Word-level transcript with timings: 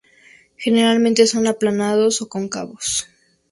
Generalmente 0.63 1.27
son 1.31 1.43
aplanados 1.45 2.15
o 2.23 2.25
cóncavos. 2.33 2.87